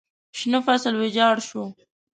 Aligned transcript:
شنه 0.37 0.59
فصل 0.67 0.93
ویجاړ 0.97 1.35
شو. 1.47 1.63